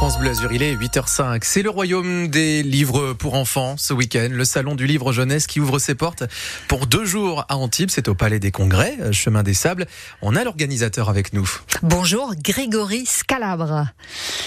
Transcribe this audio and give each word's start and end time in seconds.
France 0.00 0.18
Bleu 0.18 0.30
Azur, 0.30 0.50
il 0.50 0.62
est 0.62 0.74
8h05. 0.74 1.40
C'est 1.42 1.60
le 1.60 1.68
royaume 1.68 2.28
des 2.28 2.62
livres 2.62 3.12
pour 3.12 3.34
enfants 3.34 3.74
ce 3.76 3.92
week-end. 3.92 4.28
Le 4.30 4.46
salon 4.46 4.74
du 4.74 4.86
livre 4.86 5.12
jeunesse 5.12 5.46
qui 5.46 5.60
ouvre 5.60 5.78
ses 5.78 5.94
portes 5.94 6.22
pour 6.68 6.86
deux 6.86 7.04
jours 7.04 7.44
à 7.50 7.58
Antibes. 7.58 7.90
C'est 7.90 8.08
au 8.08 8.14
Palais 8.14 8.38
des 8.40 8.50
Congrès, 8.50 8.96
euh, 9.00 9.12
chemin 9.12 9.42
des 9.42 9.52
Sables. 9.52 9.86
On 10.22 10.36
a 10.36 10.42
l'organisateur 10.44 11.10
avec 11.10 11.34
nous. 11.34 11.46
Bonjour, 11.82 12.32
Grégory 12.42 13.04
Scalabre. 13.04 13.88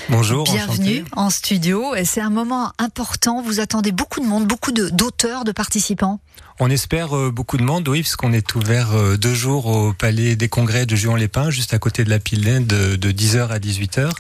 Bonjour. 0.10 0.44
Bienvenue 0.46 1.02
enchanté. 1.02 1.06
en 1.16 1.30
studio. 1.30 1.94
Et 1.94 2.04
c'est 2.06 2.22
un 2.22 2.32
moment 2.32 2.72
important. 2.80 3.44
Vous 3.44 3.60
attendez 3.60 3.92
beaucoup 3.92 4.22
de 4.22 4.26
monde, 4.26 4.48
beaucoup 4.48 4.72
de- 4.72 4.90
d'auteurs, 4.90 5.44
de, 5.44 5.52
participants? 5.52 6.20
On 6.60 6.70
espère 6.70 7.18
euh, 7.18 7.32
beaucoup 7.32 7.58
de 7.58 7.64
monde, 7.64 7.88
oui, 7.88 8.02
puisqu'on 8.02 8.32
est 8.32 8.54
ouvert 8.56 8.94
euh, 8.94 9.18
deux 9.18 9.34
jours 9.34 9.66
au 9.66 9.92
Palais 9.92 10.36
des 10.36 10.50
Congrès 10.50 10.86
de 10.86 10.96
Juan-les-Pins, 10.96 11.50
juste 11.50 11.74
à 11.74 11.80
côté 11.80 12.04
de 12.04 12.10
la 12.12 12.20
Pilène, 12.20 12.66
de, 12.68 12.96
de 12.96 13.12
10h 13.12 13.48
à 13.50 13.58
18h. 13.60 14.12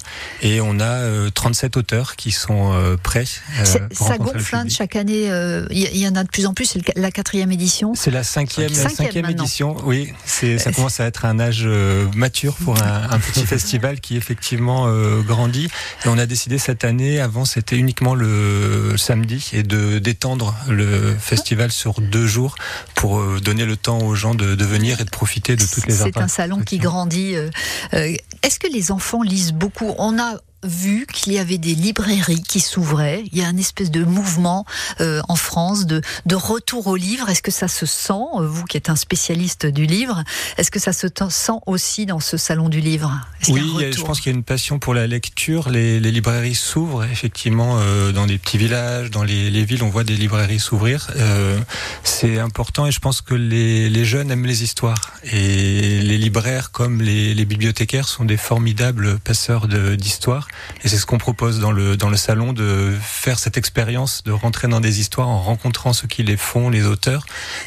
Et 0.41 0.59
on 0.59 0.79
a 0.79 0.83
euh, 0.83 1.29
37 1.29 1.77
auteurs 1.77 2.15
qui 2.15 2.31
sont 2.31 2.73
euh, 2.73 2.97
prêts. 3.01 3.25
euh, 3.59 3.87
pour 3.95 4.07
ça 4.07 4.17
gonfle 4.17 4.55
hein, 4.55 4.65
chaque 4.67 4.95
année. 4.95 5.29
euh, 5.31 5.67
Il 5.69 5.95
y, 5.97 6.07
en 6.07 6.15
a 6.15 6.23
de 6.23 6.29
plus 6.29 6.47
en 6.47 6.53
plus. 6.55 6.65
C'est 6.65 6.97
la 6.97 7.11
quatrième 7.11 7.51
édition. 7.51 7.93
C'est 7.95 8.09
la 8.11 8.23
cinquième, 8.23 8.69
la 8.69 8.75
Cinquième 8.75 8.95
cinquième 9.07 9.29
édition. 9.29 9.77
Oui, 9.85 10.11
c'est 10.25 10.57
ça 10.57 10.71
commence 10.71 10.99
à 10.99 11.05
être 11.05 11.25
un 11.25 11.39
âge 11.39 11.61
euh, 11.65 12.07
mature 12.15 12.55
pour 12.55 12.81
un, 12.81 13.09
un 13.11 13.19
petit 13.19 13.45
festival 13.45 13.99
qui 13.99 14.17
effectivement 14.17 14.87
euh, 14.87 15.21
grandit. 15.21 15.69
Et 16.03 16.07
on 16.07 16.17
a 16.17 16.25
décidé 16.25 16.57
cette 16.57 16.83
année, 16.83 17.19
avant 17.19 17.45
c'était 17.45 17.77
uniquement 17.77 18.15
le 18.15 18.95
samedi, 18.97 19.51
et 19.53 19.61
de 19.63 19.99
d'étendre 19.99 20.55
le 20.67 21.15
festival 21.19 21.71
sur 21.71 22.01
deux 22.01 22.22
jours 22.27 22.55
pour 22.95 23.19
euh, 23.19 23.39
donner 23.39 23.65
le 23.65 23.77
temps 23.77 23.99
aux 23.99 24.15
gens 24.15 24.35
de, 24.35 24.55
de 24.55 24.65
venir 24.65 24.99
et 25.01 25.05
de 25.05 25.09
profiter 25.09 25.55
de 25.55 25.65
toutes 25.65 25.87
les 25.87 25.93
C'est 25.93 26.17
un 26.17 26.27
salon 26.27 26.61
qui 26.61 26.77
grandit. 26.77 27.35
euh, 27.35 27.49
euh, 27.93 28.15
Est-ce 28.43 28.59
que 28.59 28.67
les 28.67 28.91
enfants 28.91 29.21
lisent 29.21 29.53
beaucoup? 29.53 29.93
On 29.97 30.19
a 30.19 30.35
vu 30.63 31.05
qu'il 31.11 31.33
y 31.33 31.39
avait 31.39 31.57
des 31.57 31.75
librairies 31.75 32.41
qui 32.43 32.59
s'ouvraient. 32.59 33.23
Il 33.31 33.37
y 33.37 33.43
a 33.43 33.47
un 33.47 33.57
espèce 33.57 33.91
de 33.91 34.03
mouvement 34.03 34.65
euh, 35.01 35.21
en 35.29 35.35
France 35.35 35.85
de, 35.85 36.01
de 36.25 36.35
retour 36.35 36.87
au 36.87 36.95
livre. 36.95 37.29
Est-ce 37.29 37.41
que 37.41 37.51
ça 37.51 37.67
se 37.67 37.85
sent, 37.85 38.13
euh, 38.13 38.47
vous 38.47 38.63
qui 38.65 38.77
êtes 38.77 38.89
un 38.89 38.95
spécialiste 38.95 39.65
du 39.65 39.85
livre, 39.85 40.23
est-ce 40.57 40.71
que 40.71 40.79
ça 40.79 40.93
se 40.93 41.07
sent 41.29 41.59
aussi 41.65 42.05
dans 42.05 42.19
ce 42.19 42.37
salon 42.37 42.69
du 42.69 42.79
livre? 42.79 43.11
Oui, 43.49 43.85
a- 43.85 43.91
je 43.91 44.01
pense 44.01 44.21
qu'il 44.21 44.31
y 44.31 44.35
a 44.35 44.37
une 44.37 44.43
passion 44.43 44.79
pour 44.79 44.93
la 44.93 45.07
lecture. 45.07 45.69
Les, 45.69 45.99
les 45.99 46.11
librairies 46.11 46.55
s'ouvrent 46.55 47.03
effectivement 47.03 47.77
euh, 47.79 48.11
dans 48.11 48.25
des 48.25 48.37
petits 48.37 48.57
villages, 48.57 49.11
dans 49.11 49.23
les, 49.23 49.49
les 49.49 49.65
villes, 49.65 49.83
on 49.83 49.89
voit 49.89 50.03
des 50.03 50.15
librairies 50.15 50.59
s'ouvrir. 50.59 51.07
Euh, 51.17 51.59
c'est 52.03 52.39
important 52.39 52.85
et 52.87 52.91
je 52.91 52.99
pense 52.99 53.21
que 53.21 53.33
les, 53.35 53.89
les 53.89 54.05
jeunes 54.05 54.31
aiment 54.31 54.45
les 54.45 54.63
histoires. 54.63 55.13
Et 55.23 55.99
les 56.01 56.17
libraires 56.17 56.71
comme 56.71 57.01
les, 57.01 57.33
les 57.33 57.45
bibliothécaires 57.45 58.07
sont 58.07 58.25
des 58.25 58.37
formidables 58.37 59.19
passeurs 59.19 59.67
d'histoires. 59.67 60.47
Et 60.83 60.89
c'est 60.89 60.97
ce 60.97 61.05
qu'on 61.05 61.17
propose 61.17 61.59
dans 61.59 61.71
le, 61.71 61.97
dans 61.97 62.09
le 62.09 62.17
salon, 62.17 62.53
de 62.53 62.93
faire 63.01 63.39
cette 63.39 63.57
expérience, 63.57 64.23
de 64.23 64.31
rentrer 64.31 64.67
dans 64.67 64.79
des 64.79 64.99
histoires 64.99 65.27
en 65.27 65.41
rencontrant 65.41 65.93
ceux 65.93 66.07
qui 66.07 66.23
les 66.23 66.37
font, 66.37 66.69
les 66.69 66.85
auteurs, 66.85 67.25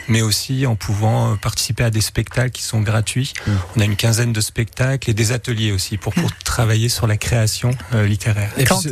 mais 0.08 0.22
aussi 0.22 0.66
en 0.66 0.76
pouvant 0.76 1.32
euh, 1.32 1.36
participer 1.36 1.84
à 1.84 1.90
des 1.90 2.00
spectacles 2.00 2.50
qui 2.50 2.62
sont 2.62 2.80
gratuits. 2.80 3.32
On 3.76 3.80
a 3.80 3.84
une 3.84 3.96
quinzaine 3.96 4.32
de 4.32 4.40
spectacles 4.40 5.10
et 5.10 5.14
des 5.14 5.32
ateliers 5.32 5.72
aussi 5.72 5.96
pour, 5.96 6.12
pour 6.14 6.30
travailler 6.44 6.88
sur 6.88 7.06
la 7.06 7.16
création 7.16 7.70
euh, 7.94 8.06
littéraire. 8.06 8.50
Et 8.56 8.64
Quand, 8.64 8.82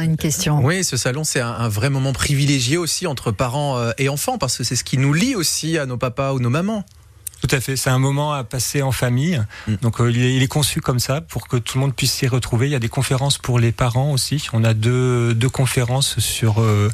une 0.00 0.16
question. 0.16 0.60
Oui, 0.62 0.84
ce 0.84 0.96
salon, 0.96 1.24
c'est 1.24 1.40
un, 1.40 1.52
un 1.52 1.68
vrai 1.68 1.90
moment 1.90 2.12
privilégié 2.12 2.76
aussi 2.76 3.06
entre 3.06 3.30
parents 3.30 3.78
euh, 3.78 3.92
et 3.98 4.08
enfants 4.08 4.38
parce 4.38 4.56
que 4.56 4.64
c'est 4.64 4.76
ce 4.76 4.84
qui 4.84 4.98
nous 4.98 5.12
lie 5.12 5.34
aussi 5.34 5.78
à 5.78 5.86
nos 5.86 5.96
papas 5.96 6.32
ou 6.32 6.40
nos 6.40 6.50
mamans. 6.50 6.84
Tout 7.46 7.54
à 7.54 7.60
fait, 7.60 7.76
c'est 7.76 7.90
un 7.90 7.98
moment 7.98 8.32
à 8.32 8.42
passer 8.42 8.80
en 8.80 8.90
famille. 8.90 9.38
Mm. 9.68 9.74
Donc 9.82 10.00
euh, 10.00 10.10
il, 10.10 10.24
est, 10.24 10.34
il 10.34 10.42
est 10.42 10.48
conçu 10.48 10.80
comme 10.80 10.98
ça 10.98 11.20
pour 11.20 11.46
que 11.46 11.58
tout 11.58 11.76
le 11.76 11.82
monde 11.82 11.94
puisse 11.94 12.12
s'y 12.12 12.26
retrouver. 12.26 12.68
Il 12.68 12.72
y 12.72 12.74
a 12.74 12.78
des 12.78 12.88
conférences 12.88 13.36
pour 13.36 13.58
les 13.58 13.70
parents 13.70 14.12
aussi. 14.12 14.46
On 14.54 14.64
a 14.64 14.72
deux, 14.72 15.34
deux 15.34 15.50
conférences 15.50 16.18
sur 16.20 16.62
euh, 16.62 16.90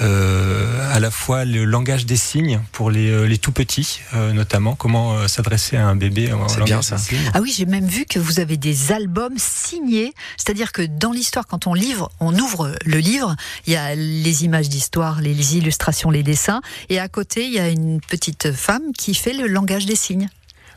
euh, 0.00 0.92
à 0.92 0.98
la 0.98 1.12
fois 1.12 1.44
le 1.44 1.64
langage 1.64 2.04
des 2.04 2.16
signes 2.16 2.60
pour 2.72 2.90
les, 2.90 3.10
euh, 3.10 3.26
les 3.26 3.38
tout 3.38 3.52
petits, 3.52 4.00
euh, 4.14 4.32
notamment 4.32 4.74
comment 4.74 5.14
euh, 5.14 5.28
s'adresser 5.28 5.76
à 5.76 5.86
un 5.86 5.94
bébé 5.94 6.32
C'est 6.48 6.64
bien, 6.64 6.82
ça. 6.82 6.96
Ah 7.32 7.40
oui, 7.40 7.54
j'ai 7.56 7.66
même 7.66 7.86
vu 7.86 8.04
que 8.04 8.18
vous 8.18 8.40
avez 8.40 8.56
des 8.56 8.90
albums 8.90 9.38
signés, 9.38 10.14
c'est-à-dire 10.36 10.72
que 10.72 10.82
dans 10.82 11.12
l'histoire, 11.12 11.46
quand 11.46 11.68
on 11.68 11.74
livre, 11.74 12.10
on 12.18 12.36
ouvre 12.36 12.74
le 12.84 12.98
livre, 12.98 13.36
il 13.68 13.74
y 13.74 13.76
a 13.76 13.94
les 13.94 14.44
images 14.44 14.68
d'histoire, 14.68 15.20
les, 15.20 15.32
les 15.32 15.58
illustrations, 15.58 16.10
les 16.10 16.24
dessins, 16.24 16.60
et 16.88 16.98
à 16.98 17.06
côté, 17.06 17.46
il 17.46 17.52
y 17.52 17.60
a 17.60 17.68
une 17.68 18.00
petite 18.00 18.50
femme 18.50 18.92
qui 18.98 19.14
fait 19.14 19.32
le 19.32 19.46
langage 19.46 19.86
des 19.86 19.91
signes. 19.96 20.30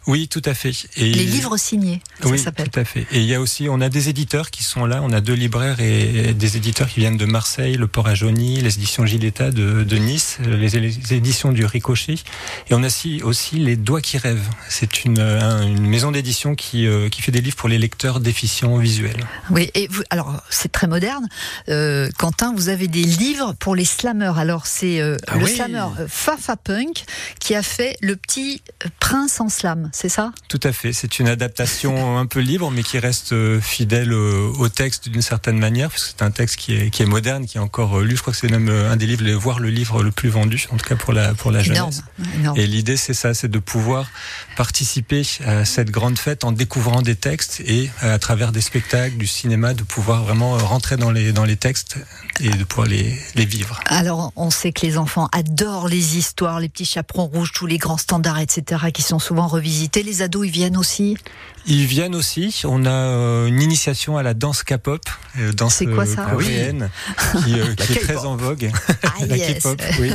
Oui, 0.07 0.27
tout 0.27 0.41
à 0.45 0.53
fait. 0.53 0.71
Et 0.97 1.11
Les 1.11 1.25
livres 1.25 1.57
signés, 1.57 2.01
ça 2.21 2.29
oui, 2.29 2.37
s'appelle. 2.39 2.69
tout 2.69 2.79
à 2.79 2.85
fait. 2.85 3.07
Et 3.11 3.19
il 3.19 3.25
y 3.25 3.33
a 3.33 3.41
aussi, 3.41 3.67
on 3.69 3.81
a 3.81 3.89
des 3.89 4.09
éditeurs 4.09 4.51
qui 4.51 4.63
sont 4.63 4.85
là. 4.85 5.01
On 5.03 5.11
a 5.11 5.21
deux 5.21 5.33
libraires 5.33 5.79
et 5.79 6.33
des 6.33 6.57
éditeurs 6.57 6.87
qui 6.87 6.99
viennent 6.99 7.17
de 7.17 7.25
Marseille, 7.25 7.75
le 7.75 7.87
Port 7.87 8.07
à 8.07 8.15
Jauny, 8.15 8.61
les 8.61 8.75
éditions 8.75 9.05
Giletta 9.05 9.51
de, 9.51 9.83
de 9.83 9.97
Nice, 9.97 10.37
les, 10.45 10.69
les 10.69 11.13
éditions 11.13 11.51
du 11.51 11.65
Ricochet. 11.65 12.15
Et 12.69 12.73
on 12.73 12.83
a 12.83 12.87
aussi, 12.87 13.21
aussi 13.23 13.55
les 13.57 13.75
Doigts 13.75 14.01
qui 14.01 14.17
rêvent. 14.17 14.47
C'est 14.69 15.05
une, 15.05 15.19
un- 15.19 15.63
une 15.67 15.87
maison 15.87 16.11
d'édition 16.11 16.55
qui, 16.55 16.85
euh, 16.87 17.09
qui 17.09 17.21
fait 17.21 17.31
des 17.31 17.41
livres 17.41 17.55
pour 17.57 17.69
les 17.69 17.77
lecteurs 17.79 18.19
déficients 18.19 18.77
visuels. 18.77 19.25
Oui, 19.49 19.71
et 19.73 19.87
vous, 19.89 20.03
alors 20.11 20.41
c'est 20.49 20.71
très 20.71 20.87
moderne. 20.87 21.27
Euh, 21.69 22.09
Quentin, 22.17 22.53
vous 22.55 22.69
avez 22.69 22.87
des 22.87 23.03
livres 23.03 23.53
pour 23.59 23.75
les 23.75 23.85
slammers. 23.85 24.33
Alors 24.37 24.67
c'est 24.67 24.99
euh, 25.01 25.17
Ah 25.27 25.37
le 25.37 25.45
oui. 25.45 25.55
slammer 25.55 25.79
euh, 25.99 26.07
Fafa 26.07 26.55
Punk 26.57 27.05
qui 27.39 27.55
a 27.55 27.63
fait 27.63 27.97
le 28.01 28.15
petit 28.15 28.61
prince 28.99 29.39
en 29.41 29.49
slam, 29.49 29.89
c'est 29.95 30.09
ça? 30.09 30.31
Tout 30.49 30.59
à 30.63 30.73
fait. 30.73 30.91
C'est 30.91 31.19
une 31.19 31.29
adaptation 31.29 32.17
un 32.19 32.25
peu 32.25 32.41
libre, 32.41 32.69
mais 32.69 32.83
qui 32.83 32.99
reste 32.99 33.31
euh, 33.31 33.61
fidèle 33.61 34.11
au, 34.11 34.53
au 34.59 34.67
texte 34.67 35.07
d'une 35.07 35.21
certaine 35.21 35.57
manière, 35.57 35.89
parce 35.89 36.03
que 36.03 36.09
c'est 36.17 36.21
un 36.21 36.31
texte 36.31 36.57
qui 36.57 36.75
est, 36.75 36.89
qui 36.89 37.01
est 37.01 37.05
moderne, 37.05 37.45
qui 37.45 37.57
est 37.57 37.61
encore 37.61 37.99
euh, 37.99 38.03
lu. 38.03 38.17
Je 38.17 38.21
crois 38.21 38.33
que 38.33 38.39
c'est 38.39 38.51
même 38.51 38.67
euh, 38.67 38.91
un 38.91 38.97
des 38.97 39.07
livres, 39.07 39.23
voire 39.39 39.59
le 39.59 39.69
livre 39.69 40.03
le 40.03 40.11
plus 40.11 40.27
vendu, 40.27 40.67
en 40.71 40.75
tout 40.75 40.85
cas 40.85 40.97
pour 40.97 41.13
la, 41.13 41.33
pour 41.33 41.49
la 41.51 41.61
Énorme, 41.63 41.93
jeunesse. 41.93 42.03
énorme. 42.35 42.59
Et 42.59 42.67
l'idée, 42.67 42.97
c'est 42.97 43.13
ça, 43.13 43.33
c'est 43.33 43.47
de 43.47 43.59
pouvoir 43.59 44.07
participer 44.57 45.23
à 45.45 45.63
cette 45.63 45.91
grande 45.91 46.17
fête 46.17 46.43
en 46.43 46.51
découvrant 46.51 47.01
des 47.01 47.15
textes 47.15 47.61
et 47.65 47.89
euh, 48.03 48.15
à 48.15 48.19
travers 48.19 48.51
des 48.51 48.61
spectacles, 48.61 49.15
du 49.15 49.27
cinéma, 49.27 49.73
de 49.73 49.83
pouvoir 49.83 50.23
vraiment 50.25 50.55
euh, 50.55 50.59
rentrer 50.59 50.97
dans 50.97 51.11
les, 51.11 51.31
dans 51.31 51.45
les 51.45 51.55
textes 51.55 51.97
et 52.41 52.49
de 52.49 52.63
pouvoir 52.65 52.87
les, 52.87 53.17
les 53.35 53.45
vivre. 53.45 53.79
Alors, 53.85 54.33
on 54.35 54.49
sait 54.49 54.73
que 54.73 54.85
les 54.85 54.97
enfants 54.97 55.29
adorent 55.31 55.87
les 55.87 56.17
histoires, 56.17 56.59
les 56.59 56.67
petits 56.67 56.85
chaperons 56.85 57.27
rouges, 57.27 57.53
tous 57.53 57.65
les 57.65 57.77
grands 57.77 57.97
standards, 57.97 58.39
etc., 58.39 58.85
qui 58.93 59.01
sont 59.01 59.19
souvent 59.19 59.47
revisités. 59.47 59.84
Les 59.93 60.21
ados, 60.21 60.45
ils 60.45 60.51
viennent 60.51 60.77
aussi? 60.77 61.17
Ils 61.67 61.85
viennent 61.85 62.15
aussi. 62.15 62.61
On 62.65 62.85
a 62.85 62.89
euh, 62.91 63.47
une 63.47 63.61
initiation 63.61 64.17
à 64.17 64.23
la 64.23 64.33
danse 64.33 64.63
K-pop, 64.63 65.01
euh, 65.39 65.51
danse 65.51 65.75
C'est 65.75 65.85
quoi 65.85 66.03
euh, 66.03 66.15
ça 66.15 66.25
coréenne, 66.25 66.89
qui, 67.43 67.59
euh, 67.59 67.73
qui 67.77 67.93
est 67.93 68.01
très 68.01 68.17
en 68.17 68.35
vogue. 68.35 68.69
Ah, 69.03 69.13
la 69.27 69.37
yes. 69.37 69.59
K-pop, 69.59 69.81
oui. 69.99 70.11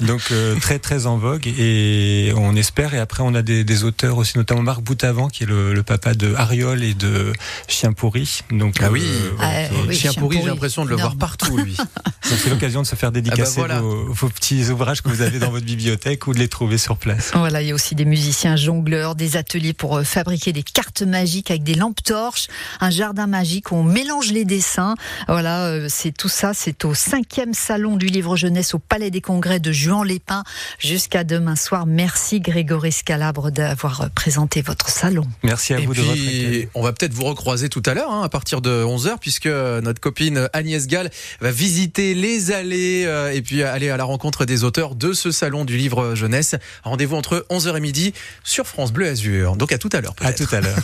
Donc 0.00 0.22
euh, 0.32 0.56
très 0.60 0.78
très 0.78 1.06
en 1.06 1.18
vogue 1.18 1.46
et 1.46 2.32
on 2.36 2.56
espère. 2.56 2.94
Et 2.94 2.98
après 2.98 3.22
on 3.22 3.34
a 3.34 3.42
des, 3.42 3.64
des 3.64 3.84
auteurs 3.84 4.16
aussi, 4.16 4.38
notamment 4.38 4.62
Marc 4.62 4.80
Boutavant 4.80 5.28
qui 5.28 5.42
est 5.42 5.46
le, 5.46 5.74
le 5.74 5.82
papa 5.82 6.14
de 6.14 6.34
Ariol 6.34 6.82
et 6.82 6.94
de 6.94 7.32
Chien 7.68 7.92
pourri. 7.92 8.40
Donc 8.50 8.76
Ah 8.80 8.90
oui. 8.90 9.02
Ah, 9.40 9.52
oui. 9.86 9.94
Chien 9.94 10.12
Chien 10.12 10.20
pourri, 10.20 10.38
j'ai 10.40 10.48
l'impression 10.48 10.84
de 10.84 10.90
le 10.90 10.96
voir 10.96 11.16
partout, 11.16 11.56
lui. 11.58 11.76
donc 11.76 12.38
c'est 12.42 12.50
l'occasion 12.50 12.80
de 12.82 12.86
se 12.86 12.96
faire 12.96 13.12
dédicacer 13.12 13.60
Ah 13.62 13.68
bah 13.68 13.80
voilà. 13.80 13.80
vos, 13.80 14.12
vos 14.12 14.28
petits 14.28 14.70
ouvrages 14.70 15.02
que 15.02 15.08
vous 15.08 15.20
avez 15.20 15.38
dans 15.38 15.50
votre 15.50 15.66
bibliothèque 15.66 16.26
ou 16.26 16.32
de 16.34 16.38
les 16.38 16.48
trouver 16.48 16.78
sur 16.78 16.96
place. 16.96 17.32
Voilà, 17.34 17.60
il 17.60 17.68
y 17.68 17.72
a 17.72 17.74
aussi 17.74 17.94
des 17.94 18.04
musiciens 18.06 18.56
jongleurs, 18.56 19.14
des 19.14 19.36
ateliers 19.36 19.72
pour 19.74 19.98
euh, 19.98 20.04
fabriquer 20.04 20.52
des 20.52 20.62
cartes 20.62 20.93
magiques 21.02 21.50
avec 21.50 21.62
des 21.62 21.74
lampes 21.74 22.02
torches, 22.02 22.48
un 22.80 22.90
jardin 22.90 23.26
magique 23.26 23.72
où 23.72 23.76
on 23.76 23.82
mélange 23.82 24.32
les 24.32 24.44
dessins. 24.44 24.94
Voilà, 25.28 25.66
euh, 25.66 25.86
c'est 25.88 26.12
tout 26.12 26.28
ça. 26.28 26.52
C'est 26.54 26.84
au 26.84 26.94
cinquième 26.94 27.54
salon 27.54 27.96
du 27.96 28.06
livre 28.06 28.36
jeunesse 28.36 28.74
au 28.74 28.78
Palais 28.78 29.10
des 29.10 29.20
Congrès 29.20 29.60
de 29.60 29.72
Juan-les-Pins 29.72 30.44
jusqu'à 30.78 31.24
demain 31.24 31.56
soir. 31.56 31.86
Merci 31.86 32.40
Grégory 32.40 32.92
Scalabre 32.92 33.50
d'avoir 33.50 34.02
euh, 34.02 34.06
présenté 34.14 34.62
votre 34.62 34.88
salon. 34.88 35.26
Merci 35.42 35.74
à 35.74 35.80
Et 35.80 35.86
vous 35.86 35.94
de 35.94 36.00
votre 36.00 36.12
puis, 36.12 36.38
accueil. 36.46 36.68
on 36.74 36.82
va 36.82 36.92
peut-être 36.92 37.14
vous 37.14 37.24
recroiser 37.24 37.68
tout 37.68 37.82
à 37.86 37.94
l'heure, 37.94 38.10
hein, 38.12 38.22
à 38.22 38.28
partir 38.28 38.60
de 38.60 38.84
11h, 38.84 39.18
puisque 39.20 39.46
notre 39.46 40.00
copine 40.00 40.48
Agnès 40.52 40.86
Gall 40.86 41.10
va 41.40 41.50
visiter 41.50 42.14
les 42.14 42.52
allées 42.52 43.04
euh, 43.06 43.32
et 43.32 43.42
puis 43.42 43.62
aller 43.62 43.90
à 43.90 43.96
la 43.96 44.04
rencontre 44.04 44.44
des 44.44 44.64
auteurs 44.64 44.94
de 44.94 45.12
ce 45.12 45.30
salon 45.30 45.64
du 45.64 45.76
livre 45.76 46.14
jeunesse. 46.14 46.54
Rendez-vous 46.82 47.16
entre 47.16 47.46
11h 47.50 47.76
et 47.76 47.80
midi 47.80 48.14
sur 48.42 48.66
France 48.66 48.92
Bleu 48.92 49.08
Azur. 49.08 49.56
Donc 49.56 49.72
à 49.72 49.78
tout 49.78 49.90
à 49.92 50.00
l'heure. 50.00 50.14
À 50.20 50.32
tout 50.32 50.46
à 50.52 50.60
l'heure. 50.60 50.83